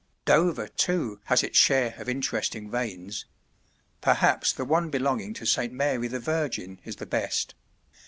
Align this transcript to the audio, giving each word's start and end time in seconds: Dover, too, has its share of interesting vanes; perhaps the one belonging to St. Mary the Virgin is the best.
Dover, 0.25 0.67
too, 0.67 1.19
has 1.25 1.43
its 1.43 1.59
share 1.59 1.93
of 1.99 2.09
interesting 2.09 2.71
vanes; 2.71 3.25
perhaps 4.01 4.51
the 4.51 4.65
one 4.65 4.89
belonging 4.89 5.35
to 5.35 5.45
St. 5.45 5.71
Mary 5.71 6.07
the 6.07 6.19
Virgin 6.19 6.79
is 6.83 6.95
the 6.95 7.05
best. 7.05 7.53